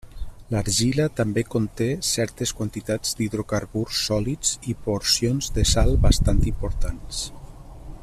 L'argila 0.53 1.03
també 1.19 1.43
conté 1.55 1.89
certes 2.13 2.55
quantitats 2.61 3.13
d'hidrocarburs 3.19 4.01
sòlids 4.09 4.57
i 4.73 4.77
proporcions 4.87 5.55
de 5.59 5.71
sal 5.77 5.95
bastant 6.09 6.45
importants. 6.55 7.25